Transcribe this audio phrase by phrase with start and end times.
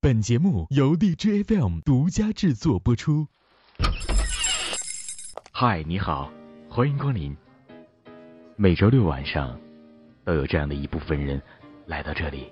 [0.00, 3.26] 本节目由 DJ FM 独家制作播出。
[5.50, 6.30] 嗨，你好，
[6.70, 7.36] 欢迎光临。
[8.54, 9.58] 每周六晚上，
[10.24, 11.42] 都有这样的一部分人
[11.84, 12.46] 来到这里，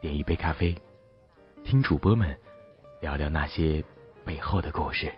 [0.00, 0.74] 点一杯咖啡，
[1.62, 2.34] 听主播们
[3.02, 3.84] 聊聊那些
[4.24, 5.12] 背后的故事。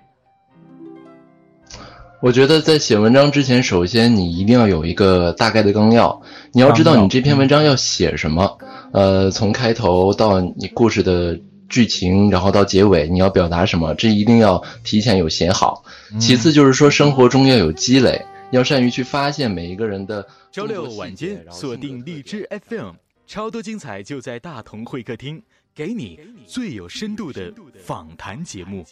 [2.21, 6.23] 我觉得在写文章之前，首先你一定要有一个大概的纲要，
[6.53, 8.59] 你要知道你这篇文章要写什么。
[8.93, 11.39] 呃，从开头到你故事的
[11.69, 15.85] 剧情，然后到结尾，你要表达什么，这一定要提前有写好。
[16.19, 20.27] 其次就是说，生活中要有积累，要善于去发现每一个人的。
[20.51, 22.93] 周六晚间锁定荔枝 FM，
[23.27, 25.43] 超多精彩就在大同会客厅，
[25.75, 27.53] 给你最有深度的
[27.85, 28.85] 访谈节目。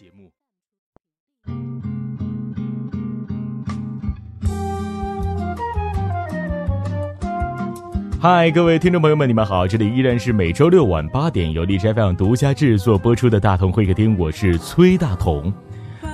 [8.23, 9.67] 嗨，各位听众朋友们，你们好！
[9.67, 15.53] 这里依然是每周六晚八点由荔枝 FM 独家制作播出的大同会客厅，我是崔大同。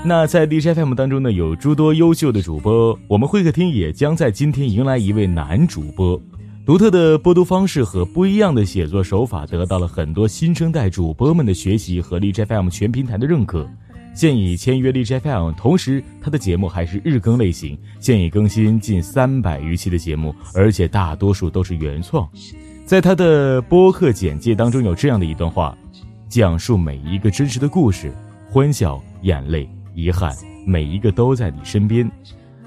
[0.06, 6.18] 那在荔枝 FM 当中呢，有诸多优秀的主播，我们会客厅也将在今天迎来一位男主播。
[6.64, 13.68] 独特的播读方式和不一样的写作手法，得到了很多新生代主播们的学习和荔枝 FM 全平台的认可。
[14.18, 22.28] 现已签约荔枝 FM，同时他的节目还是日更类型，现已更新近三百余期的节目，而且大多数都是原创。
[22.84, 25.78] 在他的播客简介当中有这样的一段话：
[26.28, 28.12] 讲述每一个真实的故事，
[28.50, 30.34] 欢笑、眼泪、遗憾，
[30.66, 32.10] 每一个都在你身边。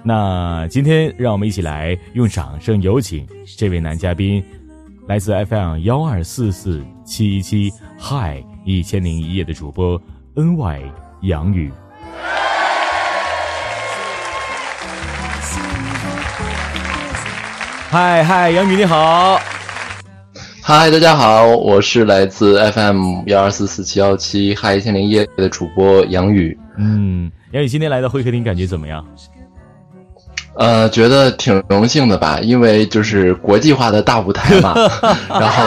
[0.04, 4.42] 那今天让我们一起来用掌声有请这位男嘉宾，
[5.06, 10.02] 来自 FM 幺二四四七一七嗨一千零一夜的主播
[10.36, 11.11] NY。
[11.22, 11.72] 杨宇，
[17.92, 19.40] 嗨嗨，杨宇你好，
[20.64, 26.58] 嗨，大家好，我是来自 FM 幺二四四七幺七嗨一千零一夜的主播杨宇。
[26.78, 29.06] 嗯，杨宇今天来到会客厅，感觉怎么样？
[30.56, 34.74] 呃，觉得挺荣幸的吧，因为就是国际化的大舞台嘛，
[35.30, 35.64] 然后。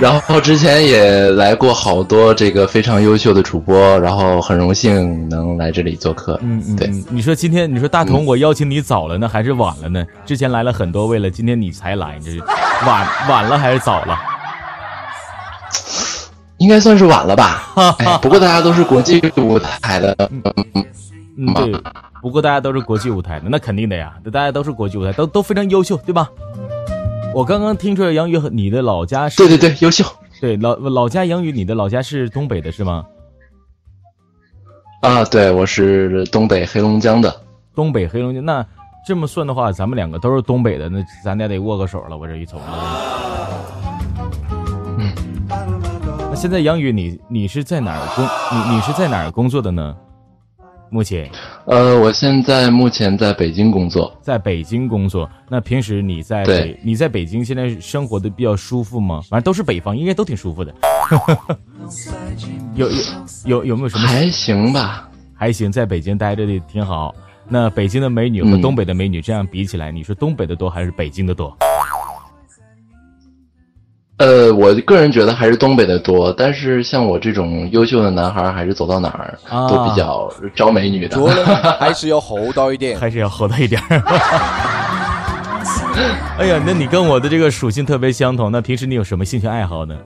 [0.00, 6.40] 然后之前也来过好多这个非常优秀的主播，然后很荣幸能来这里做客。
[6.42, 10.02] 嗯嗯，对，你说今天你说大同，我邀请你早了呢还是晚了呢？
[10.24, 12.38] 之前来了很多，为了今天你才来，你这是
[12.86, 14.18] 晚晚了还是早了？
[16.56, 17.70] 应该算是晚了吧。
[17.98, 20.42] 哎，不过大家都是国际舞台的，嗯
[21.36, 21.78] 嗯，对，
[22.22, 26.30] 不过大家都是国际舞台的，那肯定的呀，大家都是国际舞台，都都非常优秀，对吧？
[27.32, 30.04] 我刚刚听出来杨宇和你的老家是，对对对，优秀。
[30.40, 33.06] 对老老家杨宇，你的老家是东北的是吗？
[35.02, 37.34] 啊，对，我是东北黑龙江的。
[37.74, 38.66] 东北黑龙江，那
[39.06, 42.16] 这么算的话，咱们两个都是东北的，那咱俩得握个手了。
[42.16, 42.60] 我这一瞅，
[44.98, 45.12] 嗯。
[46.30, 48.24] 那现在杨宇，你你是在哪儿工？
[48.52, 49.96] 你你是在哪儿工作的呢？
[50.90, 51.30] 目前，
[51.66, 55.30] 呃，我现在目前在北京工作，在北京工作。
[55.48, 59.20] 那平时你在北，你在北京现在生活的比较舒服吗？
[59.30, 60.74] 反正都是北方，应该都挺舒服的。
[62.74, 62.96] 有有
[63.44, 64.06] 有有没有什么？
[64.06, 67.14] 还行吧，还行，在北京待着的挺好。
[67.48, 71.56] 那北京的美女和东北的美女这样比起来，你说东北的多还是北京的多？
[74.20, 79.34] 呃，我个人觉得还是东北的多，但是像我这种优秀的男孩，还是走到哪儿
[79.66, 81.16] 都比较招美女的，
[81.80, 83.80] 还是要厚道一点， 还是要厚道一点。
[86.38, 88.52] 哎呀，那你跟我的这个属性特别相同。
[88.52, 89.96] 那平时你有什么兴趣爱好呢？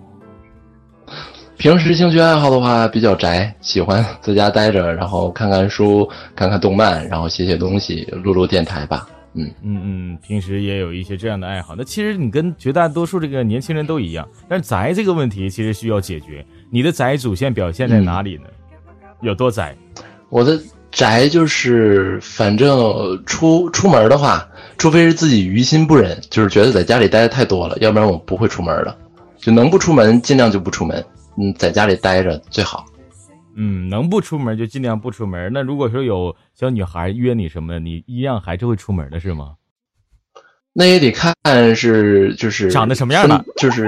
[1.56, 9.08] 平时兴趣爱好的话，比较宅，喜欢在家待着，然后看看书，看看动漫，然后写写东西，录录电台吧。
[9.34, 11.75] 嗯嗯嗯，平时也有一些这样的爱好。
[11.77, 16.45] 那其实你跟绝大多数这个年轻人都一样，但是宅这个问题其实需要解决。
[16.71, 18.45] 你的宅主线表现在哪里呢？
[19.21, 19.77] 有多宅？
[20.28, 28.97] 我的宅就是，反正出出门的话，除非是自己于心不忍，就是觉得在家里待的太多了，要不然我不会出门的。
[29.37, 31.05] 就能不出门尽量就不出门，
[31.37, 32.87] 嗯，在家里待着最好。
[33.56, 35.51] 嗯，能不出门就尽量不出门。
[35.53, 39.53] 那如果说有小女孩约你什么的，你一样还是会出门的，是吗？
[40.72, 41.33] 那也得看
[41.77, 43.86] 是就是长得什么样的，就是，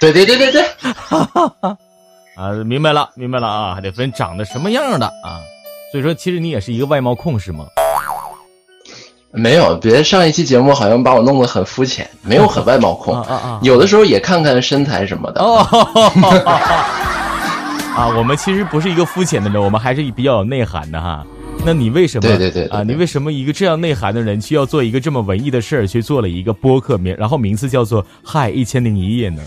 [0.00, 0.62] 对对对对对，
[2.34, 5.40] 啊，明白了明白了啊，还得分长得什么样的啊。
[5.92, 7.66] 所以说，其实你也是一个外貌控是吗？
[9.30, 13.24] 没有，别上一期节目好像把我弄得很肤浅，没有很外貌控，
[13.62, 15.40] 有的时候也看看身材什么的。
[17.98, 21.26] 啊，我们其实不是一个肤浅的人，我们还是比较有内涵的哈。
[21.66, 22.28] 那你为什么？
[22.28, 29.42] 对对对啊，你为什么一个这样内涵的人，需要做一个这么文艺的事儿，去做了一个播客名，然后名字叫做《嗨一千零一夜》呢？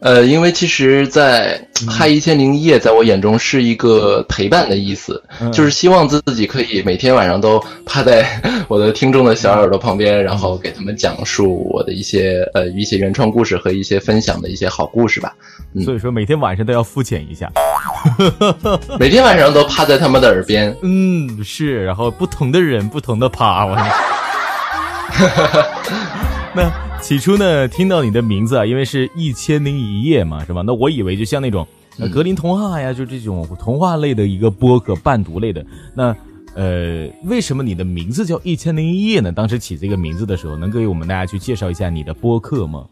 [0.00, 1.58] 呃，因为其实，在
[1.90, 8.26] 《嗨一千零一夜》在我眼中是一个陪伴的意思，就是希望自己可以每天晚上都趴在
[8.68, 15.34] 我的听众的小耳朵旁边，然后给他们讲述我的一些呃一些原创故事和一些分享的一些好故事吧。
[15.84, 17.50] 所以说，每天晚上都要肤浅一下，
[19.00, 20.76] 每天晚上都趴在他们的耳边。
[20.82, 23.74] 嗯，是，然后不同的人不同的趴，我。
[26.54, 26.70] 那
[27.04, 30.62] 起初呢，听到你的名字啊，因为是一千零一夜嘛，是吧？
[30.62, 31.68] 那我以为就像那种
[32.10, 35.62] 格林童话呀，就这种童话类的一个播客，伴读类的。
[35.94, 36.16] 那
[36.54, 39.30] 呃，为什么你的名字叫一千零一夜呢？
[39.30, 42.86] 当时起这个名字的时候，能给我们大家去介绍一下你的播客吗？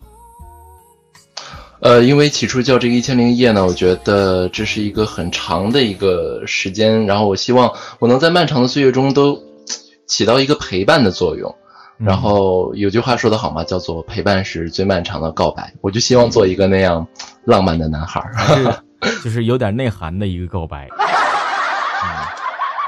[1.81, 9.43] 呃，因为起初叫这个一千零一夜呢，我觉得这是一个很长的一个时间，然后我希望我能在漫长的岁月中都
[10.07, 11.55] 起到一个陪伴的作用。
[12.05, 15.73] 然后有句话说得好嘛，叫做“陪伴是最漫长的告白”。
[15.81, 17.07] 我就希望做一个那样
[17.45, 18.83] 浪漫的男孩儿，
[19.23, 20.89] 就是有点内涵的一个告白。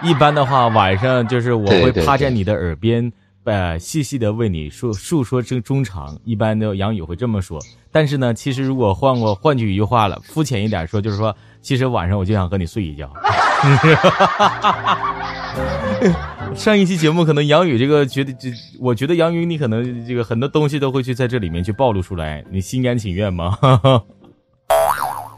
[0.02, 3.10] 一般的话，晚上就是我会趴在你的耳边，
[3.44, 6.18] 呃，细细的为你说述说这衷肠。
[6.24, 7.58] 一般的杨宇会这么说。
[7.92, 13.08] 但是呢，其实如果换过换句一句话了，肤浅一点说，就是说，其实晚上我就想和你睡一觉。
[16.54, 18.48] 上一期节目可能杨宇这个觉得，这
[18.80, 23.58] 我觉得杨宇你可能这个很多东西都会去在这里面去暴露出来，你心甘情愿吗？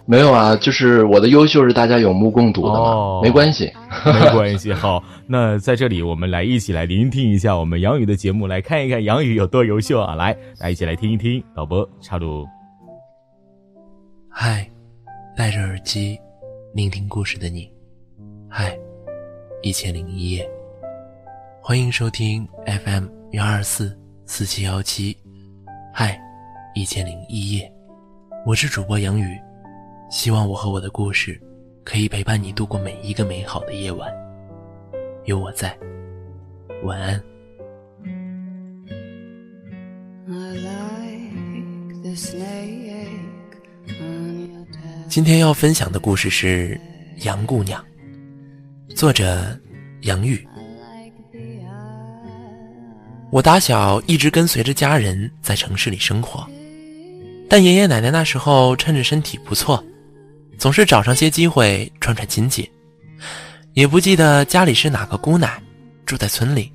[0.08, 3.72] 没有啊，就是我的优秀是大家有目共睹的嘛，没关系，
[4.06, 4.72] 没关系。
[4.72, 10.14] 好，那在这里我们来一起来聆听一下我们杨宇的节目，来看一看杨宇有多优秀啊！
[10.14, 11.42] 来，来一起来听一听。
[11.56, 12.46] 导播插入。
[14.30, 14.70] 嗨，
[15.36, 16.16] 戴着耳机
[16.72, 17.68] 聆听故事的你，
[18.48, 18.78] 嗨，
[19.60, 20.48] 一千零一夜。
[21.68, 22.48] 欢迎收听
[22.84, 25.16] FM 幺二四四七幺七，
[25.92, 26.16] 嗨，
[26.76, 27.68] 一千零一夜，
[28.46, 29.36] 我是主播杨宇，
[30.08, 31.36] 希望我和我的故事
[31.82, 34.08] 可以陪伴你度过每一个美好的夜晚，
[35.24, 35.76] 有我在，
[36.84, 37.20] 晚安。
[45.08, 46.80] 今天要分享的故事是
[47.26, 47.84] 《杨姑娘》，
[48.96, 49.58] 作者
[50.02, 50.46] 杨玉。
[53.36, 56.48] 我打小一直跟随着家人在城市里生活，
[57.50, 59.84] 但爷爷奶奶那时候趁着身体不错，
[60.56, 62.66] 总是找上些机会串串亲戚。
[63.74, 65.62] 也不记得家里是哪个姑奶，
[66.06, 66.72] 住在村里，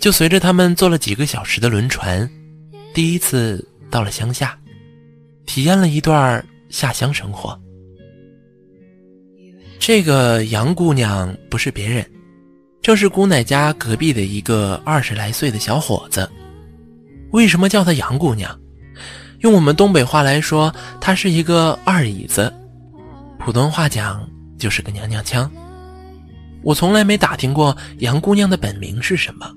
[0.00, 2.28] 就随着他们坐了几个小时的轮船，
[2.92, 4.58] 第一次到了乡下，
[5.46, 7.56] 体验了一段下乡生活。
[9.78, 12.04] 这个杨姑娘不是别人。
[12.80, 16.28] 正是姑奶家隔壁的一个二十来岁的小伙子。
[17.32, 18.58] 为什么叫她杨姑娘？
[19.40, 22.52] 用我们东北话来说，她是一个二椅子，
[23.38, 24.28] 普通话讲
[24.58, 25.50] 就是个娘娘腔。
[26.62, 29.48] 我从来没打听过杨姑娘的本名是什么，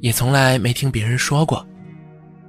[0.00, 1.64] 也从来没听别人说过，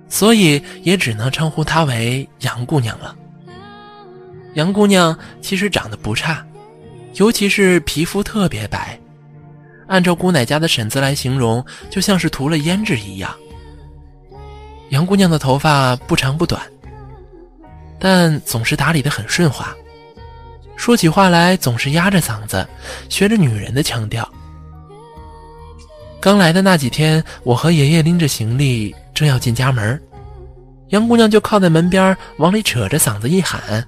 [0.08, 3.16] 所以也只能称呼她为杨姑娘了。
[4.56, 6.44] 杨姑娘其实长得不差，
[7.16, 9.00] 尤其是皮肤特别白。
[9.88, 13.34] 按照姑奶家的婶子来形容，就像是涂了胭脂一样。
[14.90, 16.62] 杨姑娘的头发不长不短，
[18.00, 19.76] 但总是打理得很顺滑，
[20.76, 22.68] 说起话来总是压着嗓子，
[23.10, 24.28] 学着女人的腔调。
[26.20, 30.02] 刚来的那几天，我和爷爷拎着行李正要进家门，
[30.90, 33.86] 杨姑娘就靠在门边往里扯着嗓子一喊：“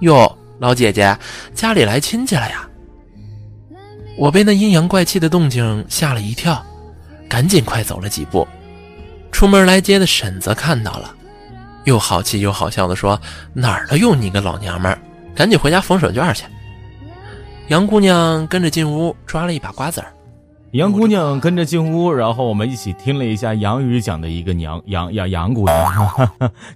[0.00, 1.16] 哟，老姐姐，
[1.54, 2.65] 家里来亲戚了呀！”
[4.16, 6.64] 我被那阴阳怪气的动静吓了一跳，
[7.28, 8.46] 赶紧快走了几步。
[9.30, 11.14] 出门来接的婶子看到了，
[11.84, 13.20] 又好气又好笑的说
[13.52, 14.98] ：“哪儿都有你个老娘们儿，
[15.34, 16.44] 赶紧回家缝手绢去。”
[17.68, 20.10] 杨姑娘跟着进屋抓了一把瓜子儿。
[20.76, 25.94] 杨姑娘跟着进屋，然后我们一起听了一下杨宇讲的一个娘杨杨杨姑娘。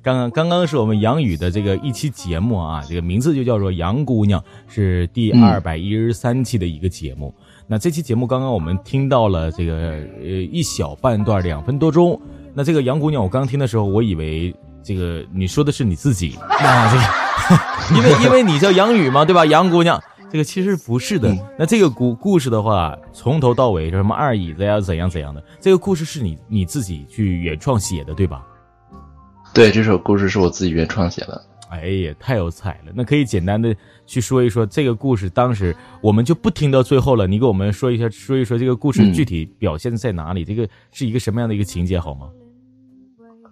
[0.03, 7.35] 刚刚刚刚是我们杨宇的这个一期节目啊，这个名字就叫做杨姑娘，是第二百一十三期的一个节目。
[7.67, 12.19] 那这期节目刚刚我们听到了这个呃一小半段两分多钟。
[12.55, 16.39] 那这个杨姑娘，我刚听的时候，我以为这个你说的是你自己。
[16.49, 19.45] 那这个， 因为因为你叫杨宇嘛，对吧？
[19.45, 20.03] 杨姑娘。
[20.31, 21.35] 这个其实不是的。
[21.59, 28.47] 那这个故故事的话，从头到尾，什么二椅子呀，怎样怎样的，这个故事是你你自己去原创写的，对吧？
[29.53, 31.45] 对，这首故事是我自己原创写的。
[31.71, 32.93] 哎呀，太有才了！
[32.95, 35.31] 那可以简单的去说一说这个故事。
[35.31, 40.45] 当时我们就不听到最后了，你给我们说一下，说一说这个故事具体表现在哪里？
[40.45, 42.29] 这个是一个什么样的一个情节，好吗？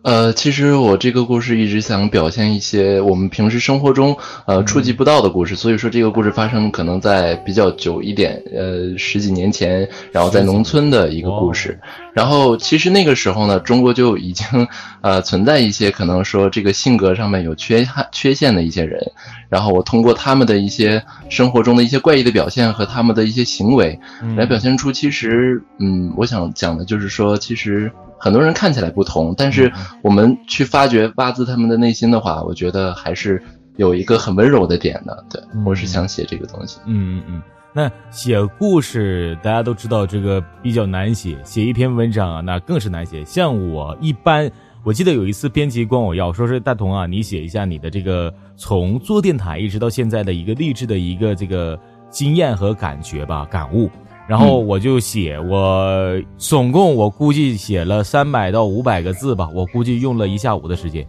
[0.03, 11.79] 呃，其实我这个故事一直想表现一些我们平时生活中呃触及不到的故事，所以说这个故事发生可能在比较久一点，呃十几年前，然后在农村的一个故事。
[12.19, 14.67] 然后其实那个时候呢，中国就已经
[15.03, 19.01] 呃存在一些可能说这个性格上面有缺憾缺陷的一些人，
[19.49, 24.01] 然后我通过他们的一些生活中的一些怪异的表现和他们的一些行为，
[24.37, 27.93] 来表现出其实嗯，我想讲的就是说其实。
[28.21, 29.73] 很多人看起来不同，但是
[30.03, 33.41] 我们去发掘、挖自他们的内心的话，我觉得还是
[33.77, 35.25] 有一个很温柔的点的。
[35.31, 36.81] 对，我是想写这个东西。
[36.85, 37.43] 嗯嗯嗯。
[37.79, 43.25] 那写故事，大家都知道这个比较难写，写一篇文章啊，那更是难写。
[43.25, 44.51] 像我一般，
[44.83, 51.79] 我记得有一次编辑管我要说是大同啊，你写一下你的这个从做电台一直到现在的一个励志的一个这个
[52.11, 53.89] 经验和感觉吧，感悟。
[54.27, 61.07] 然后我就写，我总共我估计写了三百到五百个字吧，我估计用了一下午的时间，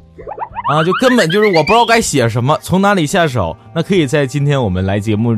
[0.71, 3.57] 啊，就根本就是我不知道该写什么，从哪里下手。
[3.73, 5.35] 那可以在今天我们来节目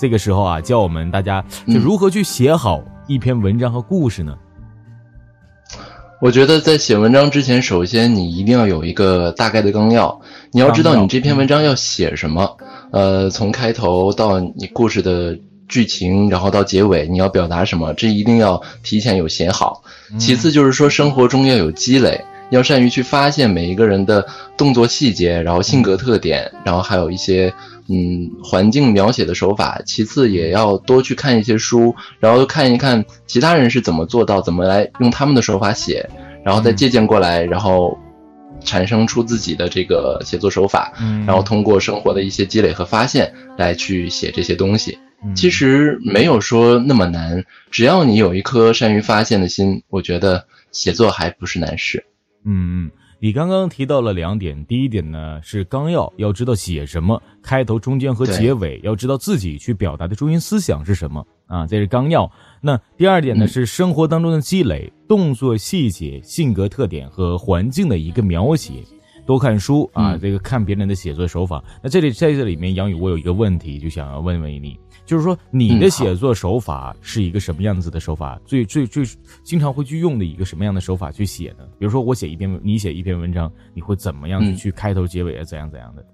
[0.00, 4.34] 这个时候啊，教我们大家就如何去写好一篇文章和故事呢？
[6.22, 10.20] 我觉得在写文章之前，首先你一定要有一个大概的纲要，
[10.52, 12.56] 你要知道你这篇文章要写什么，
[12.92, 15.38] 呃，从开头到你故事的。
[15.68, 17.94] 剧情，然后到结尾，你要表达什么？
[17.94, 19.84] 这一定要提前有写好。
[20.18, 24.26] 其次就是说，生活中要有积累，要善于去发现每一个人的
[24.56, 27.54] 动作细节，然后性格特点，然后还有一些
[27.88, 29.80] 嗯环境描写的手法。
[29.84, 36.08] 其次也要多去看一些书，然后看一看其他人是怎么做到，怎么来用他们的手法写，
[36.44, 37.98] 然后再借鉴过来，然后
[38.64, 40.92] 产生出自己的这个写作手法。
[41.26, 44.98] 然后通过生活的一些积累和发现来去写这些东西。
[45.34, 52.06] 其实没有说那么难，只要你有一颗善于发现的心，我觉得写作还不是难事。
[52.42, 52.90] 嗯嗯，
[53.22, 62.30] 你刚刚提到了两点，第一点呢是纲要，要知道写什么，开头、中间和结尾，要知道自己去表达的中心思想是什么啊，这是纲要。
[62.62, 68.82] 那第二点呢是生活当中的积累，动作细节、性格特点和环境的一个描写，
[69.26, 71.62] 多看书啊，这个看别人的写作手法。
[71.82, 74.78] 那这里在这里面，杨宇，我有一个问题，就想要问问你。
[75.10, 78.40] 就是说，你的写作手法是一个什么样子的手法？
[78.46, 79.04] 最最最
[79.42, 81.64] 经常会去用的一个什么样的手法去写呢？
[81.80, 85.42] 比如说，我写一篇，你写一篇文章，你会怎么样去开头、结尾啊？
[85.42, 86.04] 怎样怎样的？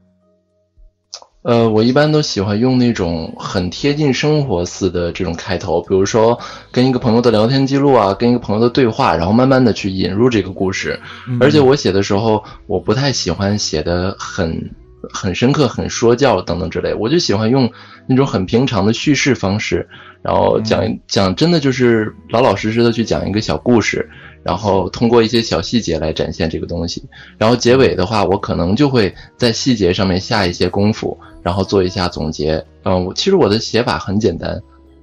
[1.43, 6.41] 呃，我一般都喜欢用那种很贴近生活似的这种开头，比如说
[6.73, 10.99] 跟一个朋友的聊天记录啊，跟一个朋友的对话，然后慢慢的去引入这个故事。
[11.39, 14.71] 而且我写的时候，我不太喜欢写的很。
[15.13, 17.71] 很深刻，很说教等等之类，我就喜欢用
[18.07, 19.89] 那种很平常的叙事方式，
[20.23, 24.09] 然后讲讲，真的就是老老实实的去讲一个小故事，
[24.43, 27.03] 然后通过一些小细节来展现这个东西。
[27.39, 32.65] 然后结尾的话，我可能就会在细节上面下一些功夫，然后做一下总结。
[32.85, 34.61] 嗯，我其实我的写法很简单，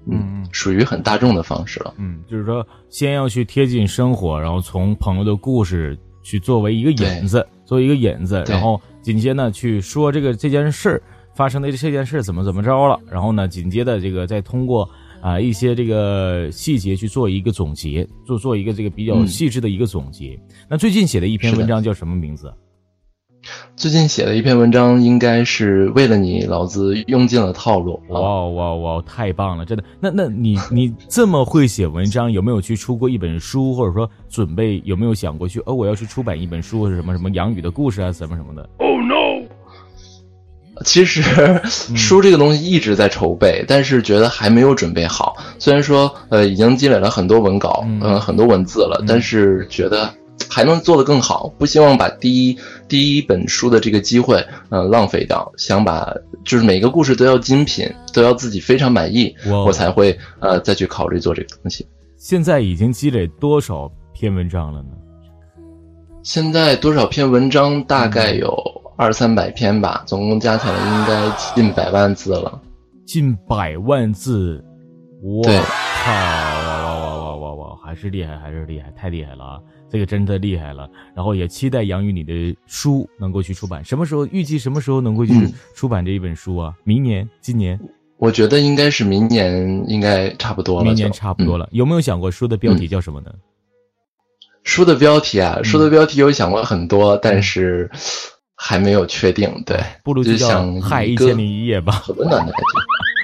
[0.10, 1.94] 嗯，属于很大众的方式了。
[1.98, 8.82] 嗯，就是说先要去贴近生活，然后从朋友的故事去作为一个引子，作为一个引子，然后。
[9.04, 11.04] 紧接呢去说这个这件事儿
[11.36, 14.90] 发生的这件事怎么怎么着了，然后呢紧接着这个再通过
[15.22, 20.40] 啊一些这个细节去做一个总结，做做一个这个比较细致的一个总结。
[20.70, 22.50] 那最近写的一篇文章叫什么名字？
[23.76, 28.02] 最近写的一篇文章应该是为了你，老子用尽了套路。
[28.08, 29.02] 哇哇哇！
[29.02, 29.84] 太棒了，真的。
[30.00, 35.60] 那那你你这么会写文章，有没有去出过一本书，或者说准备有没有想过去？
[35.66, 39.46] 哦，我要去出版一本书，或者什么什么杨宇的故事啊，什么什么的？Oh no！
[40.86, 41.22] 其实
[41.96, 45.36] 书这个东西一直在筹备，但是觉得还没有准备好。
[45.60, 50.14] 虽然说呃已经积累了很多文稿，嗯，很多文字了，但是觉得。
[50.50, 55.52] 还能做得更好，不希望把第一第一本书的这个机会，呃，浪费掉。
[55.58, 56.14] 想把
[56.44, 61.88] 就是每个故事都要精品，都要自己非常满意，我才会呃再去考虑做这个东西。
[62.18, 64.90] 现在已经积累多少篇文章了呢？
[66.24, 67.84] 现在多少篇文章？
[67.84, 68.56] 大概有
[68.96, 72.62] 二三百篇吧，总共加起来应该近百万字了。
[73.06, 74.64] 近百万字，
[75.22, 76.53] 我靠！
[77.94, 79.60] 还是厉害，还是厉害，太厉害了啊！
[79.88, 85.34] 这个真的厉害了，然后也期待杨宇你的书能够去出版，什么时候预计什么时候能够去
[85.76, 86.74] 出版这一本书啊？
[86.84, 87.80] 明年、今年？
[88.18, 90.86] 我觉得应该是明年，应该差不多了。
[90.86, 93.32] 明年差不多了，有没有想过书的标题叫什么呢？
[94.64, 97.92] 书的标题啊，书的标题有想过很多，但是
[98.56, 99.62] 还没有确定。
[99.68, 102.66] 对，不如就想《嗨一千零一夜》吧，很温暖的感觉。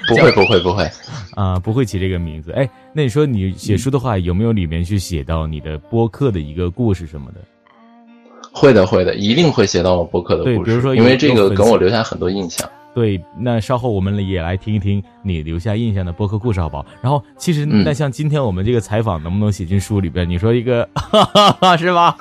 [0.10, 0.90] 不会不会不会，
[1.36, 2.52] 啊，不会起这个名字。
[2.52, 7.40] 哎，那你说你写书的话，有没有里面去写到你的播客的一个故事什么的？
[8.52, 10.60] 会的，会的，一定会写到我播客的故事。
[10.64, 12.68] 比如说，因为这个给我留下很多印象。
[12.96, 16.86] 对，那稍后我们也来听一听你留下印象的播客故事，好不好？
[17.02, 20.28] 然后，其实那像今天我们这个采访，能不能写进书里边？
[20.28, 20.90] 你说一个，
[21.78, 22.16] 是吧？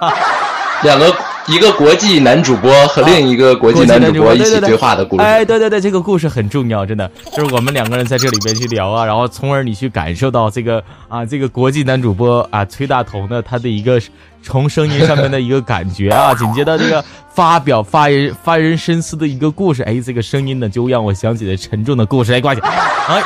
[0.84, 1.06] 两个。
[1.48, 5.22] 一个国际男主播和另一个国际男主播一起对话的故事。
[5.22, 13.98] 哎，对对对，这个故事很重要，真的就是我们两个人在这里边去聊啊，然后从而你去感受到这个啊，这个国际男主播啊，崔大头呢他的一个
[14.42, 17.02] 从声音上面的一个感觉啊， 紧接着这个
[17.32, 23.22] 发表发人发人深思的一个故事，哎，这个声音呢就让我想起了沉重的故事，来挂起，哎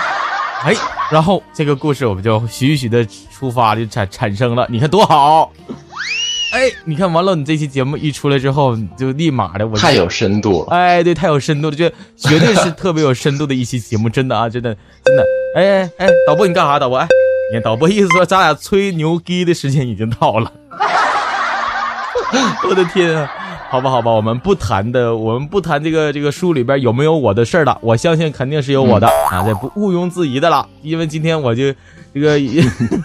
[0.62, 0.76] 哎，
[1.10, 5.50] 然后这个故事我们就徐徐的出发就产产生了，你看多好。
[6.52, 10.68] 哎，你看完了，你这期节目一出来之后，就立马的，我太有深度了。
[10.70, 15.24] 哎，对，太有深度了，就绝对是特别有深度的一期节目，真的啊，真的，真的。
[15.56, 16.78] 哎哎哎，导播你干啥？
[16.78, 17.08] 导播，哎，
[17.50, 20.52] 你看导播意思说咱俩吹牛逼的时间已经到了。
[22.68, 23.30] 我的天啊！
[23.70, 27.78] 好吧，好吧，我们不谈的，我们不谈这个这个书里边有没有我的事儿了。
[27.80, 30.68] 我相信肯定是有我的啊，这不毋庸置疑的了。
[30.82, 31.72] 因为今天我就
[32.12, 32.38] 这个，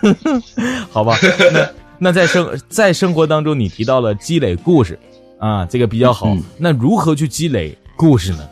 [0.91, 1.15] 好吧。
[1.53, 4.99] 那那在生在生活当中，你提到了积累故事，
[5.39, 6.35] 啊，这个比较好。
[6.57, 8.47] 那如何去积累故事呢？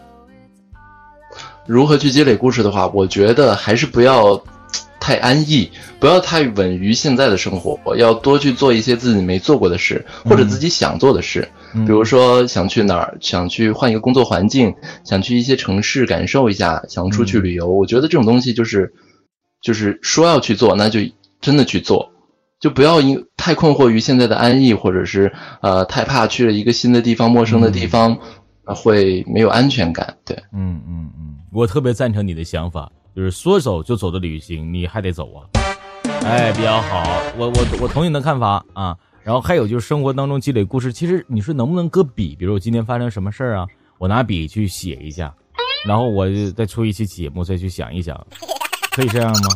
[1.68, 4.44] 如何去积累故事的话，我觉得还是不要
[5.00, 11.48] 太安逸，不要太稳于现在的生活，要多去做一些自己没做过的事，或者自己想做的事。
[11.74, 14.74] 比如说想去哪儿，想去换一个工作环境，
[15.04, 17.68] 想去一些城市感受一下，想出去旅游。
[17.68, 18.94] 我觉得这种东西就是，
[19.62, 21.00] 就是说要去做，那就
[21.42, 22.12] 真的去做。
[22.66, 25.32] 就不要因太困惑于现在的安逸，或者是
[25.62, 28.18] 呃太怕去了一个新的地方、陌生的地方，
[28.66, 30.18] 会没有安全感。
[30.26, 35.46] 对，嗯嗯嗯，我特别赞成你的想法，就是说走就走的旅行，你还得走啊。
[36.26, 37.04] 哎，比较好，
[37.38, 38.98] 我我我同意你的看法啊。
[39.22, 42.36] 然后还有就是生活当中积累故事，其实你说能不能搁笔？
[42.36, 43.68] 比如我今天发生什么事儿啊，
[44.00, 45.32] 我拿笔去写一下，
[45.86, 48.20] 然后我就再出一期节目再去想一想，
[48.90, 49.50] 可以这样吗？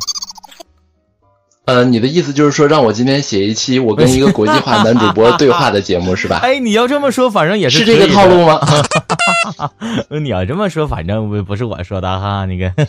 [1.70, 6.38] 呃，你的意思就是说，让我今天写一期我跟一个国际化男主播对话的节目是吧？
[6.42, 8.60] 哎，你要这么说，反正也是这个套路吗？
[10.20, 12.74] 你要这么说，反正不不是我说的哈，那个。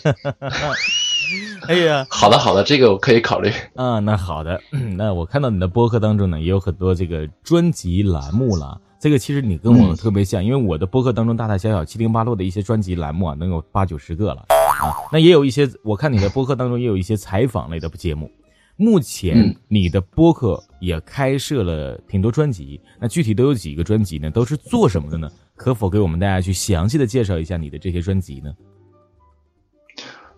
[1.69, 3.53] 哎呀，好的好的，这个我可以考虑。
[3.77, 4.59] 啊，那好的，
[4.97, 8.81] 那我看到你的播客当中呢，也有很多这个专辑栏目了。
[8.99, 14.91] 这个其实你跟我特别像，因为我的播客当中大大小小七零八落的一些专辑栏目啊，能有八九十个了啊。
[15.13, 18.31] 那也有一些，我看你的播客当中也有一些采访类的节目。
[18.81, 24.31] 目前你的播客也开设了挺多专辑，那具体都有几个专辑呢？
[24.31, 25.31] 都是做什么的呢？
[25.55, 28.51] 可否给我们大家去详细的介绍一下你的这些专辑呢？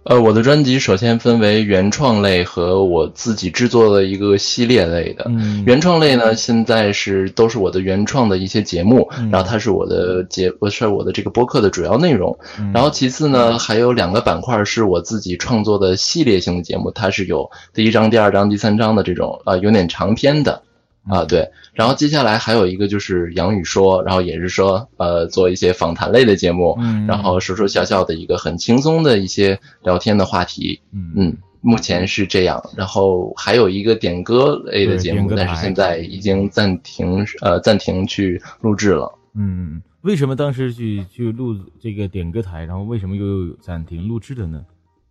[0.04, 5.30] 呃，我的专辑首先分为原创类和我自己制作的一个系列类的。
[5.64, 12.36] 原创类呢，现在是都是我的原创的一些节目，然后它是我的节，不是我的这个播客的主要内容。
[12.74, 20.62] 然后其次呢，还有两个板块是我自己创作的系列性的节目，它是有第一章、第二章、第三章的这种呃有点长篇的。
[21.08, 44.64] 啊，对，然后接下来还有一个就是杨宇说，然后也是说，呃，做一些访谈类的节目，嗯，然后说说笑笑的一个很轻松的一些聊天的话题，嗯嗯，目前是这样，然后还有一个点歌类的节目，但是现在已经暂停，呃，暂停去录制了，嗯，为什么当时去去录这个点歌台，然后为什么又暂停录制的呢？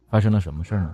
[0.09, 0.93] 发生了什么事儿呢？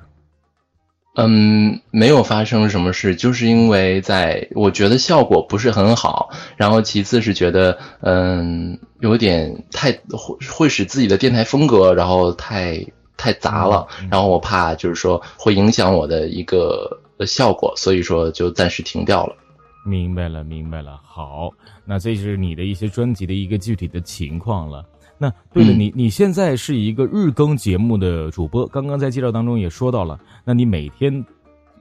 [1.19, 12.85] 嗯，没有发生什么事，就是因为在我觉得效果不是很好，然后其次是觉得嗯有点太会会使自己的电台风格，然后太
[13.17, 16.87] 太杂了，然后我怕就是说会影响我的一个
[17.25, 19.35] 效果，所以说就暂时停掉了。
[19.83, 20.99] 明白了，明白了。
[21.03, 21.49] 好，
[21.83, 24.85] 那这是你的一些专辑的一个具体的情况了。
[25.17, 30.19] 那对了，你你现在是一个日更节目的主播，刚刚在介绍当中也说到了。
[30.45, 31.25] 那你每天，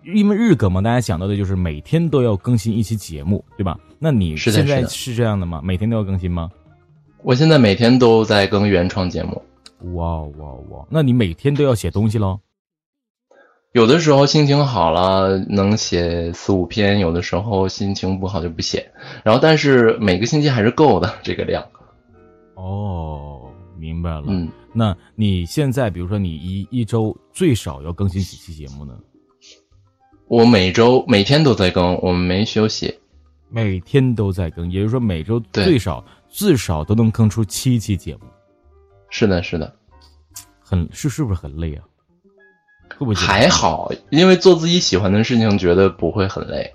[0.04, 3.78] 因为日更嘛，大家想到的就是每天都要更新一期节目，对吧？
[3.98, 5.60] 那你现在是这样的吗？
[5.62, 6.50] 每天都要更新吗？
[7.22, 9.42] 我现在每天都在更原创节目。
[9.94, 10.86] 哇哇哇！
[10.88, 12.40] 那你每天都要写东西喽？
[13.72, 18.90] 有的时候心情好了能写四五篇，有的时候心情不好就不写。
[19.22, 21.62] 然后，但是每个星期还是够的这个量。
[22.56, 24.24] 哦，明白了。
[24.28, 28.98] 嗯，那你现在，比如说你一一周最少要更新几期节目呢？
[30.26, 32.98] 我每周每天都在更，我们没休息，
[33.48, 38.22] 每天都在更，也就是说每周最少至少都能更出七期节目。
[39.08, 39.72] 是的，是的，
[40.58, 41.84] 很是是不是很累啊？
[42.98, 43.92] 会不会还好？
[44.10, 46.72] 因为做自己喜欢的事情，觉得不会很累。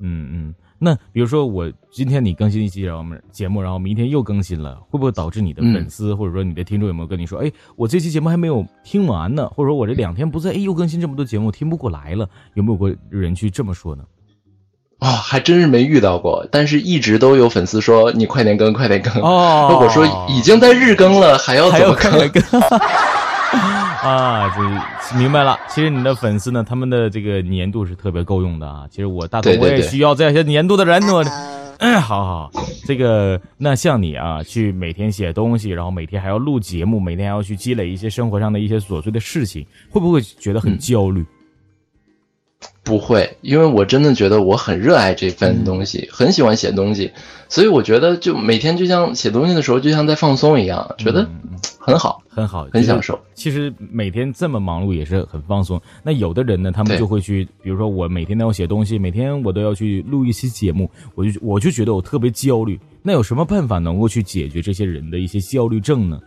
[0.00, 0.54] 嗯嗯。
[0.78, 9.48] 那比如说我今天你更新一期然后节目，然后明天又更新了，会不会导致你的粉丝或者说你的听众有没有跟你说，哎，我这期节目还没有听完呢？
[9.48, 12.28] 或者说我这两天不在，哎，又更新这么多节目，听不过来了？
[12.54, 14.04] 有没有过人去这么说呢？
[15.00, 19.22] 啊，还真是没遇到过，但是一直都有粉丝说你快点更，快点更。
[19.22, 22.12] 哦，我说已经在日更了，还要怎么更？
[24.02, 24.50] 啊，
[25.10, 25.58] 这明白了。
[25.68, 28.86] 其实你的粉丝呢，他们的这个粘度是特别够用的啊。
[28.90, 31.02] 其实我大头我也需要这样些粘度的人。
[31.80, 32.50] 嗯，好好，
[32.86, 41.24] 这个那像你啊，去每天写东西，然后每天还要录节目，每天还要去积累一些生活上的一些琐碎的事情，会不会觉得很焦虑？
[42.88, 47.12] 不会，因为我真的觉得我很热爱这份东西，很喜欢写东西，
[47.46, 51.28] 所以我觉得就每天就像写东西的时候，就像在放松一样，觉得
[51.78, 53.20] 很好，很好，很享受。
[53.34, 55.78] 其实每天这么忙碌也是很放松。
[56.02, 62.80] 那有的人呢，他们就会去，比如说我每天都要写东西，每天我都要去录一期节目，我就我就觉得我特别焦虑。
[63.02, 66.18] 那有什么办法能够去解决这些人的一些焦虑症呢？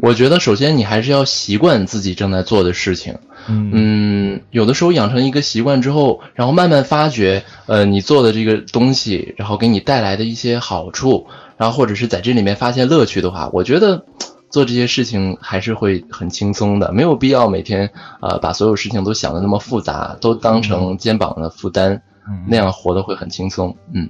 [0.00, 3.18] 我觉得首先你还是要习惯自己正在做的事情。
[3.48, 14.04] 嗯，有的时候养成一个习惯之后，然后慢慢发觉，呃，你做的这个东西，然后给你带来的一些好处，然后或者是在这里面发现乐趣的话，我觉得
[14.50, 22.00] 做这些事情还是会很轻松的，没有必要每天呃把所有事情都想的那么复杂，都当成肩膀的负担，
[22.46, 23.74] 那样活的会很轻松。
[23.92, 24.08] 嗯，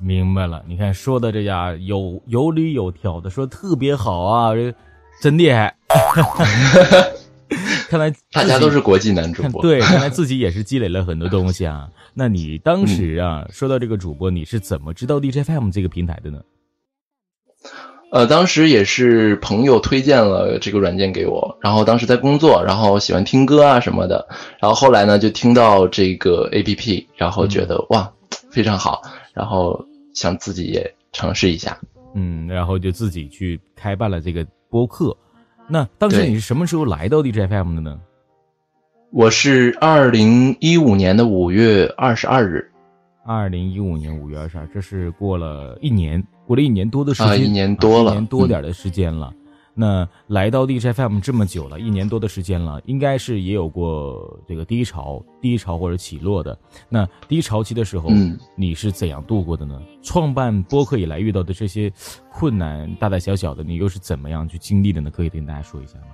[0.00, 4.74] 明白了，你看说的这家有有理有条的，说特别好啊，这
[5.20, 5.74] 真厉害。
[7.88, 11.88] 看来大家都是国际男主播，对，看来自己也是积累了很多东西啊。
[12.14, 16.40] 那你当时啊，说到这个主播，你是怎么知道 DJFM 这个平台的呢？
[18.10, 24.26] 呃，当时也是朋友推荐了这个软件给我，然后当时在工作，然后喜欢听歌啊什么的，
[24.60, 28.12] 然后后来呢就听到这个 APP，然后觉得哇
[28.50, 31.78] 非常好，然后想自己也尝试一下，
[32.14, 35.16] 嗯，然后就自己去开办了这个播客。
[35.68, 38.00] 那当时你是什么时候来到 DJFM 的呢？
[39.12, 42.68] 我是二零一五年的五月二十二日。
[43.24, 49.32] 二零一五年五月二十二，这是过了一年，过了一年多的时间，一年多了，一年多点的时间了。
[49.74, 56.56] 那来到 DJFM 这么久了，一年多的时间了，应该是也有过这个低潮、低潮或者起落的。
[56.88, 58.08] 那低潮期的时候，
[58.56, 59.82] 你是怎样度过的呢？
[60.02, 61.92] 创办播客以来遇到的这些
[62.32, 65.10] 困难，大大小小的，你又是怎么样去经历的呢？
[65.10, 66.06] 可以跟大家说一下吗？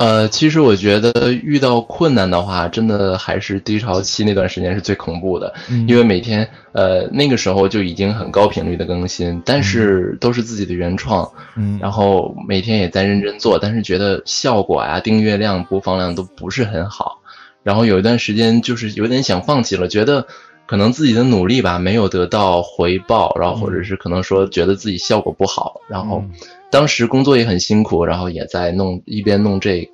[0.00, 5.52] 呃，其实我觉得遇到困难的话，真的还是低潮期那段时间是最恐怖的，
[5.86, 17.20] 因为每天呃那个时候就已经很高频率的更新，但是都是自己的原创，嗯，然后每天也在认真做，但是觉得效果呀、订阅量、播放量都不是很好，
[17.62, 20.26] 然后有一段时间就是有点想放弃了，觉得
[20.64, 26.24] 可能自己的努力吧没有得到回报，然后或者是可能说觉得自己效果不好，然后。
[26.70, 29.88] 当时工作也很辛苦，然后也在弄一边弄这，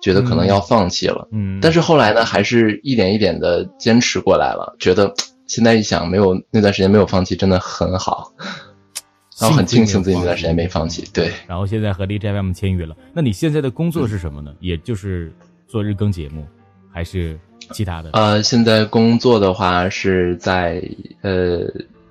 [0.00, 1.28] 觉得可能要放弃了。
[1.32, 4.74] 嗯，但是后来呢，还是一点一点的坚持过来了。
[4.78, 5.12] 觉得
[5.46, 8.32] 现在一想，没有那段时间没有放弃，真的很好。
[9.40, 11.04] 然后很庆幸自己那段时间没放弃。
[11.12, 11.30] 对。
[11.48, 12.94] 然后现在和 DJFM 签约了。
[13.12, 14.54] 那你现在的工作是什么呢？
[14.60, 15.32] 也就是
[15.66, 16.46] 做日更节目，
[16.92, 17.36] 还是
[17.72, 18.10] 其他的？
[18.12, 20.80] 呃，现在工作的话是在
[21.22, 21.66] 呃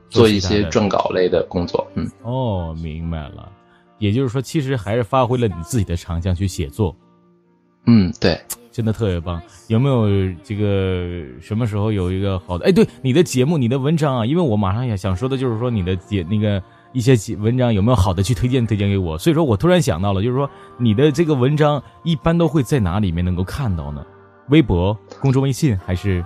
[0.10, 1.88] 做一些撰稿类的工作。
[1.96, 2.10] 嗯。
[2.24, 3.50] 哦，明白了。
[4.02, 6.94] 也就是说，其实还是发挥了你自己的长项去写作。
[7.86, 8.38] 嗯，对，
[8.72, 9.40] 真的特别棒。
[9.68, 10.08] 有没有
[10.44, 12.66] 这个什么时候有一个好的？
[12.66, 16.62] 哎，对，你的节目、你的文章啊，因为我马上也想说的就是说你的节那个
[16.94, 19.18] 一些文章有没有好的去推荐推荐给我？
[19.18, 24.04] 所以说我突然想到了，就是说你的这个文章一般都会在哪里面能够看到呢？
[24.50, 26.26] 微博、公众微信还是？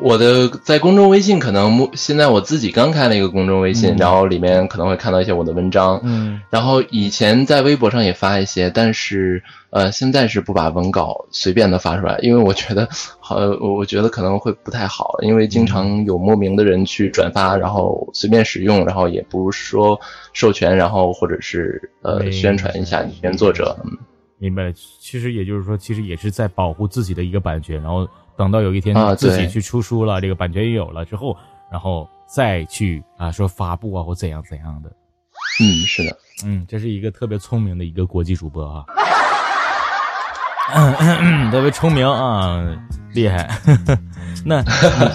[0.00, 12.88] 我的在公众微信可能现在我自己刚开了一个公众微信，然后里面可能会看到一些我的文章，嗯，然后以前在微博上也发一些，但是呃现在是不把文稿随便的发出来，因为我觉得
[13.20, 20.00] 好，我觉得可能会不太好，因为经常有莫名的人去转发，然后随便使用，然后也不说
[20.32, 23.98] 授权，然后或者是呃宣传一下原作者，嗯，
[24.38, 24.72] 明白。
[24.98, 28.08] 其实也就是说，其实也是在保护自己的一个版权，然后。
[28.36, 31.36] 等到有一天自己去出书了，这个版权也有了之后，
[31.70, 34.90] 然后再去啊说发布啊或怎样怎样的。
[35.60, 38.84] 嗯，是的，嗯，这是一个特别聪明的一个国际主播啊，
[41.52, 42.64] 特别聪明啊，
[43.14, 43.48] 厉害。
[44.44, 44.62] 那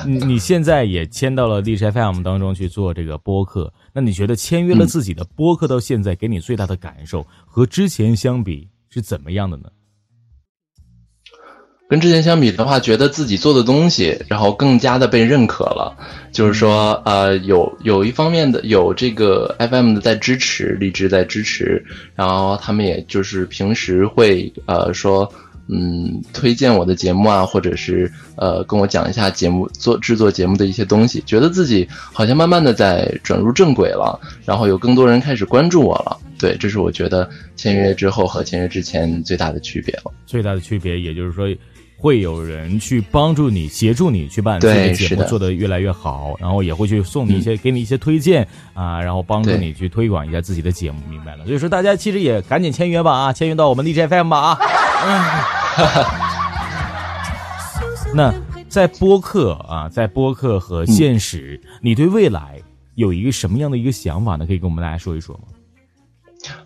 [0.06, 9.70] 你你现在也签到了 DJFM 当中去做这个播客，那你觉得签约了自己的播客到现在给你最大的感受和之前相比是怎么样的呢？
[11.90, 15.98] 跟之前相比的话，觉得自己做的东西，然后更加的被认可了。
[16.32, 25.28] 就是说，呃，有有一方面的有这个 FM 的在支持，荔枝在支持，然后他们也就是平时会呃说，
[25.68, 36.16] 嗯，推荐我的节目啊，或者是呃跟我讲一下节目做制作节目的一些东西，觉得自己好像慢慢的在转入正轨了，然后有更多人开始关注我了。
[36.38, 40.12] 对，这是我觉得签约之后和签约之前最大的区别了。
[40.28, 41.48] 最大的区别，也就是说。
[42.00, 51.46] 会有人去帮助你，协助你去办这个节目做得越来越好，然后也会去送你一些，给你一些推荐啊，然后帮助你去推广一下自己的节目，明白了。
[51.46, 54.58] 所以说，大家其实也赶紧签约吧啊，签约到我们荔枝 FM 吧啊。
[58.16, 58.34] 那
[58.70, 62.62] 在播客啊，在播客和现实，你对未来
[62.96, 64.46] 有一个什么样的一个想法呢？
[64.48, 65.42] 可以跟我们大家说一说吗？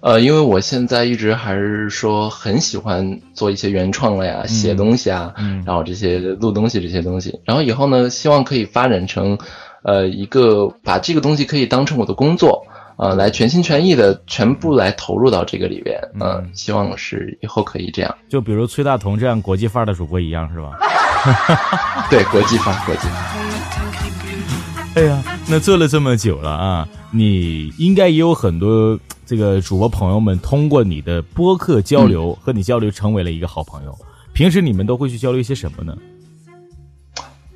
[0.01, 5.33] 呃，因为我现在一直还是说很喜欢做一些原创了呀，写东西啊，
[5.65, 9.37] 然后这些录东西这些东西，然后以后呢，希望可以发展成，
[9.83, 20.77] 呃，一个把这个东西可以当成我的工作，呃，来全心全意的全部来投入到这个里边，嗯，希望是以后可以这样，就比如崔大同这样国际范儿的主播一样，是吧？
[22.11, 23.23] 对，国际范儿，国际范儿。
[24.95, 28.99] 哎呀，那做了这么久了啊，你应该也有很多。
[29.25, 33.97] 这个主播朋友们通过你的播客交流和你交流，成为了一个好朋友。
[34.33, 35.95] 平时你们都会去交流一些什么呢？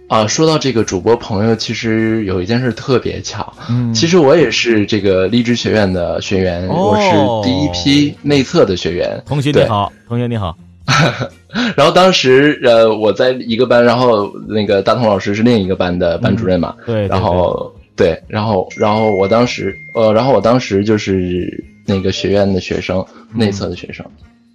[0.08, 3.52] 啊，说到这个主播朋友，其实有一件事特别巧。
[3.70, 7.12] 嗯，其实我也是这个励志学院的学员，我是
[7.44, 9.22] 第一批内测的学员。
[9.26, 10.58] 同学你好，同学你好。
[11.76, 16.74] 然后当时呃我在一个班，然后那个大同老师是另一个班的班主任嘛。
[16.86, 17.74] 对，然后。
[17.98, 21.52] 对，然后，然后我当时，呃，然后我当时就是
[21.86, 24.06] 那个学院的学生，内测的学生，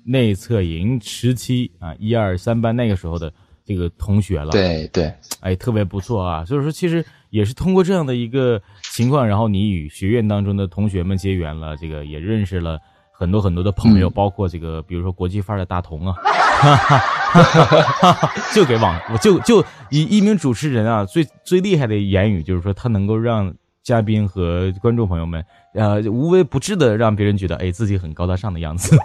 [0.04, 3.32] 内测营时期啊，一二三班那个时候的
[3.66, 4.52] 这个同学了。
[4.52, 6.44] 对对，哎，特别不错啊。
[6.44, 8.62] 所以说，其实也是通过这样的一个
[8.94, 12.78] 情况，然后你与学院当中的同学们结缘了，这个也认识了
[13.12, 16.14] 很多很多的朋友，包括这个，比如说国际范儿的大同啊。
[18.54, 25.44] 就给网，我就就一一名主持人啊，最最厉害的言语就是说，他能够让嘉宾和观众朋友们，
[25.74, 28.96] 呃，无微不至的让别人觉得，哎，自己很高大上的样子。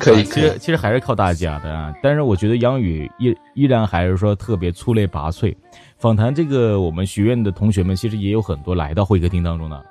[0.00, 1.94] 可以，其实其实还是靠大家的啊。
[2.02, 5.54] 但是我觉得杨宇依依然还是说特别出类拔萃。
[5.98, 9.84] 访谈这个我们学院的同学们，其实也有很多来到会客厅当中的。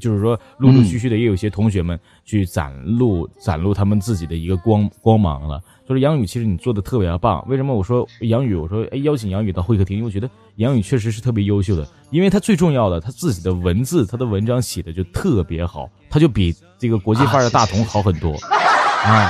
[0.00, 5.60] 就是说，陆陆续续的也有些同学们去展露展露他们自己的一个光光芒了。
[5.88, 7.42] 就是杨宇，其实你做的特别棒。
[7.48, 8.54] 为什么我说杨宇？
[8.54, 11.88] 我说哎，邀请杨宇到会客厅，因为我觉得杨宇确实是特别优秀的。
[12.10, 18.32] 因为他最重要的，他自己的文字，他的文章写的就特别好，他就比这个国际范儿的大同好很多
[19.04, 19.28] 啊。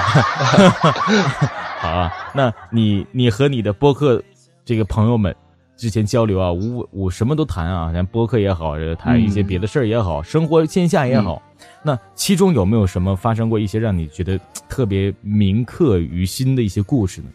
[1.79, 4.23] 好啊，那你你和你的播客
[4.65, 5.35] 这个朋友们。
[5.79, 11.41] 之前交流啊，我我什么都谈啊，咱播客也好，谈一些别的事儿也好，生活线下也好，
[11.85, 14.39] 那其中有没有什么发生过一些让你觉得
[14.69, 17.29] 特别铭刻于心的一些故事呢？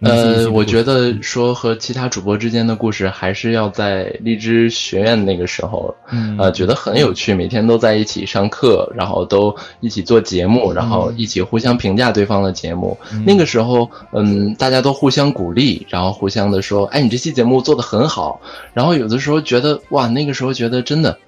[0.00, 5.92] 呃，我觉得说和其他主播之间的故事，还是要在荔枝学院那个时候，
[6.38, 12.96] 呃，觉得很有趣，每天都在一起上课，然后都一起做节目，然后一起互相评价对方的节目。
[13.26, 18.40] 那个时候，嗯，大家都互相鼓励，然后互相的说，哎，你这期节目做的很好。
[18.72, 21.18] 然后有的时候觉得，哇，那个时候觉得真的。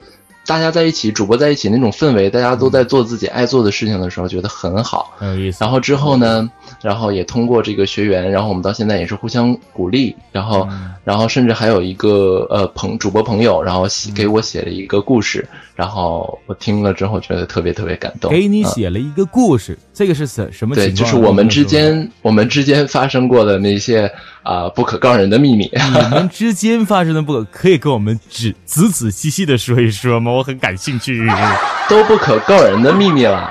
[0.46, 5.59] 大家在一起，主播在一起那种氛围，大家都在做自己爱做的事情的时候，觉得很好，很有意思。
[5.61, 6.50] 然后之后呢，
[6.83, 10.68] 然后也通过这个学员，然后我们到现在也是互相鼓励，然后，
[11.04, 18.30] 然后甚至还有一个呃朋主播朋友，然后写给我写了一个故事，然后我听了之后觉得特别特别感动。
[18.30, 20.92] 给你写了一个故事，这个是什什么情况？
[20.92, 24.11] 对，就是我们之间我们之间发生过的那些。
[24.42, 30.33] 啊，不可告人的秘密，你们 之间发生的不可，可以跟我们仔仔仔细细的说一说吗？
[30.33, 31.30] 我很感兴趣。
[31.90, 33.50] 都不可告人的秘密了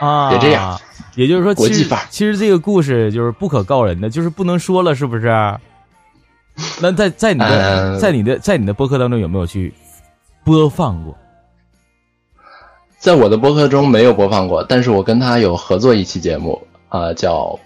[0.00, 0.30] 啊！
[0.30, 0.80] 别这样，
[1.20, 2.06] 也就是说，国际法。
[2.10, 5.28] 其实这个故事就是不可告人的，就是不能说了，是不是？
[6.80, 9.72] 那在在你的在你的在你的播客当中有没有去
[10.44, 11.16] 播放过？
[12.98, 17.58] 在我的播客中没有播放过，但是我跟他有合作一期节目啊，叫。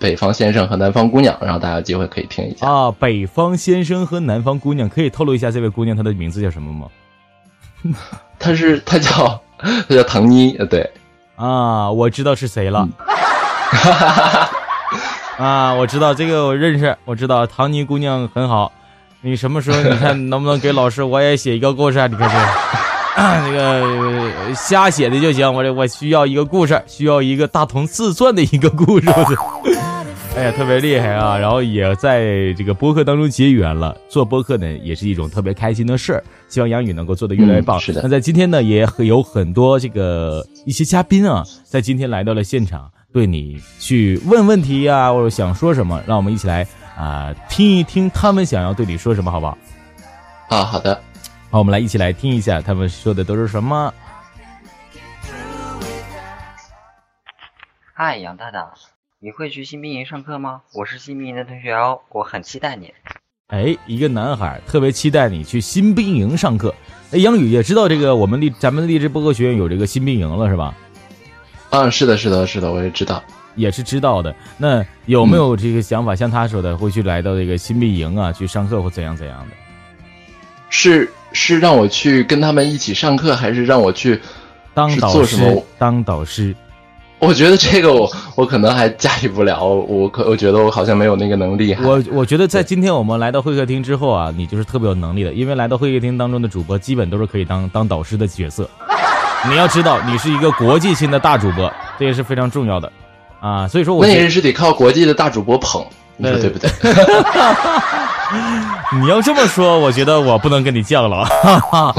[0.00, 2.90] 北方先生和南方姑娘，然后大家有机会可以听一下啊。
[2.92, 6.88] 北方先生和南方姑娘，可以透露一下这位姑娘她的名字叫什么吗？
[8.38, 10.90] 她是她叫她叫唐妮，呃，对
[11.36, 12.88] 啊，我知道是谁了。
[15.38, 18.70] 啊，我知道这个我认识，我知道唐尼姑娘很好。
[19.20, 22.06] 你什么时候你看 能不能给老师我也写一个故事啊？
[22.06, 22.36] 你看这
[23.16, 29.06] 那个瞎写的就行，我这我需要一个故事，需要一个大同自传的一个故事。
[30.36, 31.38] 哎呀，特别厉害啊！
[31.38, 33.96] 然后也在这个播客当中结缘了。
[34.08, 36.24] 做播客呢，也是一种特别开心的事儿。
[36.48, 37.78] 希望杨宇能够做得越来越棒。
[37.78, 38.02] 是的。
[38.02, 46.66] 那在今天呢，也有很多这个一些嘉宾啊，在今天来到了现场，对你去问问题呀，或者想说什么，让我们一起来
[46.96, 49.56] 啊听一听他们想要对你说什么，好不好？
[50.48, 51.00] 啊，好的。
[51.48, 53.94] 好，我们来一起来听一下他们说的都是什么。
[57.94, 58.68] 嗨，杨大大。
[59.24, 60.60] 你会去新兵营上课吗？
[60.74, 62.92] 我是新兵营的同学哦，我很期待你。
[63.46, 66.74] 哎，一个男孩特别期待你去新兵营上课。
[67.10, 70.74] 哎，杨宇也知道这个，我们励咱们励志播客学院有这个新兵营了，是吧？
[71.70, 74.36] 啊，是的，是的，是的，我也知道，也是知道的。
[74.58, 79.56] 那有没有这个想法，像他说的，会去来到这个新兵营啊，去上课或怎样怎样的？
[80.68, 84.20] 是是让我去跟他们一起上课，还是让我去
[84.74, 85.62] 当导师？
[85.78, 86.54] 当导师。
[87.20, 91.74] 我觉得这个我我可能还驾驭不了，我可我觉得我好像没有那个能力。
[91.82, 98.68] 我我觉得在今天我们来到会客厅之后啊，你就是特别有能力的，因为来到会客厅当中的主播基本都是可以当当导师的角色。
[99.48, 102.90] 你要知道，你是一个国际性的大主播，这也是非常重要的
[103.40, 103.66] 啊。
[103.68, 105.84] 所以说，我那也是得靠国际的大主播捧，
[106.16, 106.70] 你说对不对？
[109.00, 111.24] 你要这么说，我觉得我不能跟你犟了。
[111.42, 111.94] 哈哈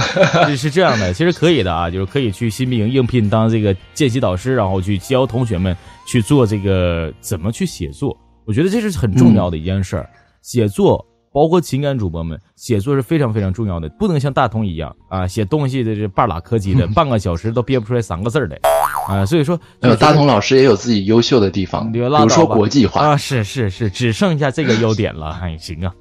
[0.55, 5.75] 是这样的，其实可以的啊，就是可以去新兵营应聘当这个见习导师，然后去教同学们
[6.07, 8.15] 去做这个怎么去写作。
[8.45, 10.09] 我觉得这是很重要的一件事儿。
[10.41, 18.59] 写作包括情感主播们写作是非常非常重要的，不能像大同一样啊，写东西的这半拉科技的， 半个小时都憋不出来三个字儿来
[19.13, 19.25] 啊。
[19.25, 25.93] 所以说，呃大同老师也有自己优秀的地方，比如说国际化啊，是是是，只剩下这个优点了，还行啊。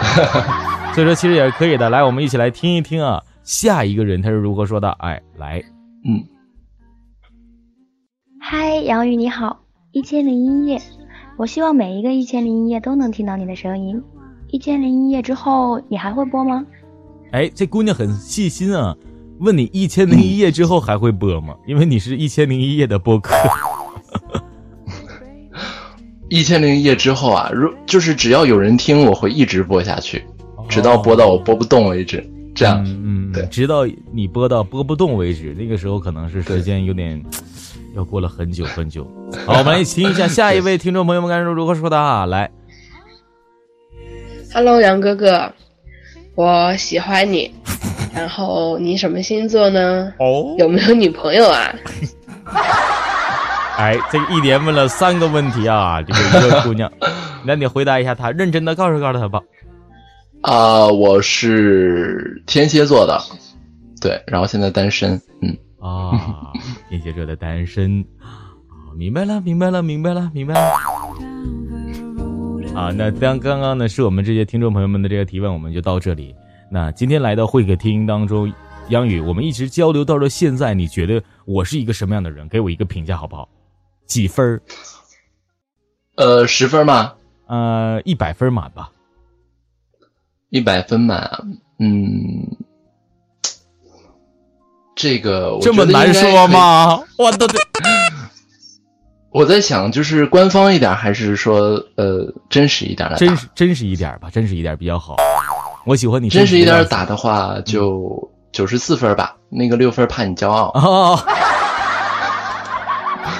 [0.94, 1.88] 所以说，其实也是可以的。
[1.88, 4.90] 来，我们一起来听一听啊，下一个人他是如何说的。
[4.98, 5.62] 哎，来，
[6.04, 6.24] 嗯，
[8.40, 9.60] 嗨，杨宇你好，
[9.92, 10.82] 一千零一夜，
[11.36, 14.02] 我希望每一个一千零一夜都能听到你的声音。
[14.48, 16.66] 一千零一夜之后，你还会播吗？
[17.30, 18.96] 哎，这姑娘很细心啊，
[19.40, 21.54] 问你一千零一夜之后还会播吗？
[21.66, 23.34] 因为你是一千零一夜的播客。
[26.28, 30.22] 一千零一夜之后啊，如就是只要有人听，我会一直播下去，
[30.68, 32.24] 直到播到我播不动为止。
[32.54, 35.54] 这样，嗯，对，直到你播到播不动为止。
[35.58, 37.20] 那个时候可能是时间有点
[37.96, 39.04] 要过了很久很久。
[39.46, 42.26] 好，我们来听一下下一位听众朋友们该如何说的啊？
[42.26, 42.50] 来
[44.52, 45.52] ，Hello，杨哥哥，
[46.34, 47.50] 我喜欢你。
[48.14, 50.12] 然后你什么星座呢？
[50.18, 51.74] 哦，有没有女朋友啊？
[53.78, 56.02] 哎，这个一连问了三个问题啊！
[56.02, 56.92] 这个一个姑娘，
[57.46, 59.40] 那你回答一下她，认真的告诉告诉她吧。
[60.42, 63.18] 啊，我是天蝎座的，
[64.00, 65.56] 对，然后现在单身，嗯。
[65.78, 66.12] 啊，
[66.90, 68.52] 天蝎座的单身，啊
[68.98, 70.60] 明白了，明白了，明白了，明白了。
[72.74, 76.34] 啊，那刚刚刚呢，是我们这些听众朋友们的这个提问，我们就到这里。
[76.72, 78.52] 那今天来到会客厅当中，
[78.90, 82.48] 央宇，我们一直交流到了现在，你觉得我是一个什么样的人？
[82.48, 83.48] 给我一个评价好不好？
[84.06, 84.62] 几分儿？
[86.14, 87.14] 呃，十分吗？
[87.46, 88.90] 呃，一百分满吧。
[90.50, 91.28] 一百分满，
[91.78, 92.56] 嗯，
[94.94, 97.02] 这个这么难说吗？
[97.16, 97.48] 我的
[99.30, 103.16] 我在想，就是官方一点，还是说呃真实一点的？
[103.16, 105.16] 真实真实一点吧，真实一点比较好。
[105.84, 109.34] 我喜欢你真实一点打的话，就九十四分吧。
[109.48, 110.70] 那个六分怕你骄傲。
[110.74, 111.18] 哦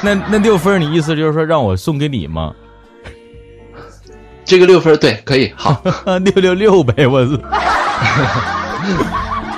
[0.03, 2.55] 那那六分，你意思就是说让我送给你吗？
[4.46, 5.83] 这个六分对，可以好
[6.24, 7.38] 六六六呗，我是。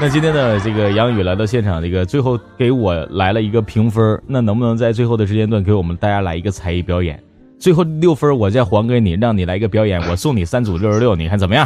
[0.00, 7.22] 那今天呢，这个杨宇来到现场，这个最后给我来了一个评分，那能不能在最后的时间段给我们大家来一个才艺表演？
[7.60, 11.64] 最后六分我再还给你，让你来一个表演，我送你三组六十六，你看怎么样？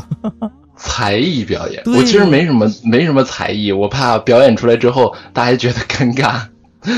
[0.76, 6.40] 才艺表演，我其实没什么没什么才艺，我怕表演出来之后大家觉得尴尬。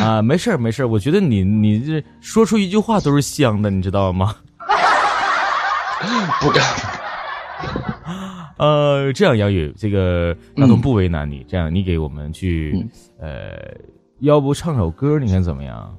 [0.03, 4.35] 啊，没事儿没事儿，我觉得你你这说出一句话都是香的，你知道吗？
[6.41, 6.65] 不敢。
[8.57, 12.87] 呃，这样杨宇，这个大同不为难你，这样你给我们去，
[13.21, 13.59] 呃，
[14.21, 15.95] 要不唱首歌，你看怎么样？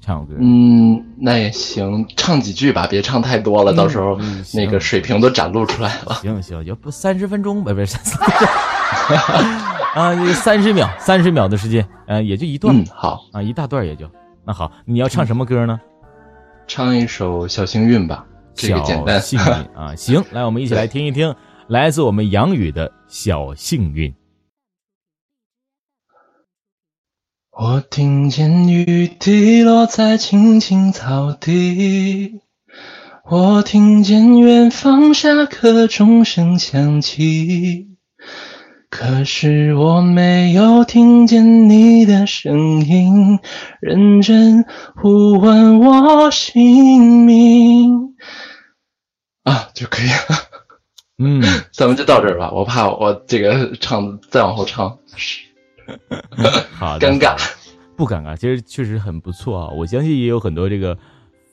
[0.00, 0.34] 唱首歌。
[0.38, 4.18] 嗯，那也行，唱几句吧，别唱太多了，到时候
[4.54, 6.14] 那个水平都展露出来了。
[6.22, 7.96] 行行，要不三十分钟吧，不是。
[9.94, 12.76] 啊，三十秒，三十秒的时间，呃，也就一段。
[12.76, 14.08] 嗯，好啊，一大段也就。
[14.44, 15.80] 那好，你要唱什么歌呢？
[16.66, 18.24] 唱一首《小幸运》吧，
[18.54, 19.20] 这个简单。
[19.20, 21.34] 幸运啊，行，来，我们一起来听一听，
[21.66, 24.10] 来自我们杨宇的《小幸运》。
[27.60, 32.40] 我听见雨滴落在青青草地，
[33.28, 37.88] 我听见远方下课钟声响起，
[38.88, 43.40] 可是我没有听见你的声音，
[43.80, 48.14] 认真呼唤我姓名。
[49.42, 50.14] 啊，就可以了。
[51.18, 51.42] 嗯，
[51.74, 55.00] 咱们就到这儿吧，我怕我这个唱再往后唱。
[56.72, 57.36] 好，尴尬，
[57.96, 59.68] 不尴尬，其实确实很不错啊！
[59.70, 60.96] 我相信也有很多这个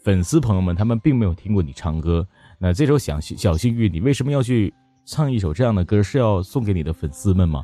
[0.04, 2.26] 粉丝朋友们，他们并没有听过你唱歌。
[2.60, 4.74] 那这首小小幸运，你为什么要去
[5.06, 6.02] 唱一首这样的歌？
[6.04, 7.64] 是要送给你的粉丝们吗？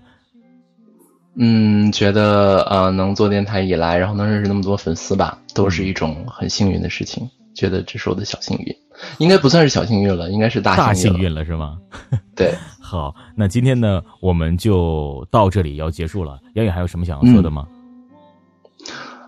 [1.36, 7.30] 嗯，觉得呃，能做电台以来，然后能认识那么多粉丝吧，都是一种很幸运的事情。
[7.62, 8.76] 觉得这是我的小幸运，
[9.20, 11.78] 应该不算是小幸运了，应该是大幸运了，是吗？
[12.36, 12.56] 对。
[12.82, 16.40] 好，那今天呢，我们就到这里要结束了。
[16.56, 17.68] 杨宇还有什么想要说的吗？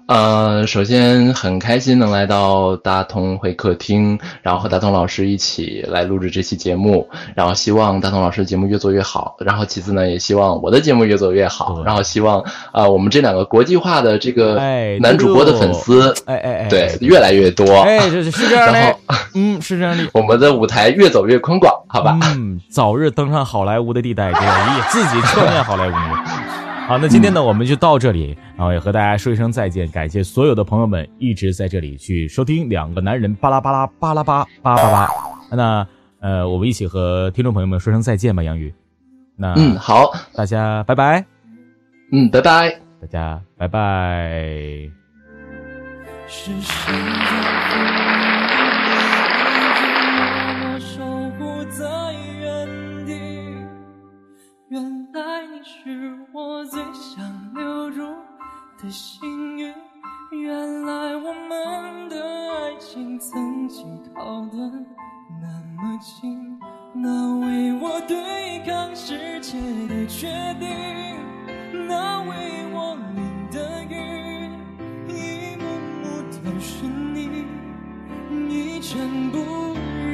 [0.05, 9.35] 呃，首先很开心能来到大同会客厅，然后和大同老师一起来录制这期节目，然后希望大同老师的节目越做越好。
[9.39, 11.81] 然后其次呢，也希望我的节目越做越好。
[11.85, 14.55] 然后希望啊，我们这两个国际化的这个
[14.99, 17.65] 男主播的粉丝，哎哎哎，对，越来越多。
[17.81, 18.95] 哎，是是这样的，
[19.35, 20.03] 嗯，是这样的。
[20.13, 22.19] 我们的舞台越走越宽广，好吧？
[22.35, 24.33] 嗯，早日登上好莱坞的地带，
[24.89, 25.93] 自己创建好莱坞。
[26.85, 29.89] 好，那今天呢，我们就到这里，然后也和大家说一声再见。
[29.89, 35.07] 感谢所有的朋友们一直在这里去收听两个男人巴拉巴拉巴拉巴巴巴巴。
[35.49, 35.87] 那
[36.19, 38.73] 呃，我们一起和听众朋友们说声再见吧，杨宇。
[39.35, 41.25] 那嗯，好，大家拜拜。
[42.11, 42.69] 嗯，拜拜，
[43.01, 44.89] 大家拜拜。
[46.27, 46.51] 是
[55.61, 58.01] 是我最想留住
[58.81, 59.73] 的幸运，
[60.31, 62.17] 原来我们的
[62.51, 64.57] 爱情曾经靠得
[65.41, 65.47] 那
[65.77, 66.59] 么近，
[66.93, 70.27] 那为我对抗世界的决
[70.59, 70.67] 定，
[71.87, 74.49] 那为我淋的雨，
[75.07, 75.63] 一幕
[76.01, 76.03] 幕
[76.43, 77.45] 都是你，
[78.49, 79.37] 一尘不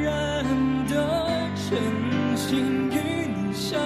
[0.04, 0.44] 染
[0.88, 3.80] 的真心与你相